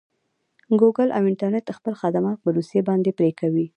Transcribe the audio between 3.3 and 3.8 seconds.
کوي.